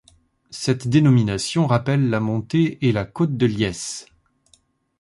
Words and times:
Cette 0.49 0.87
dénomination 0.87 1.67
rappelle 1.67 2.09
la 2.09 2.19
montée 2.19 2.79
et 2.83 2.91
la 2.91 3.05
côte 3.05 3.37
de 3.37 3.45
Liesse. 3.45 4.07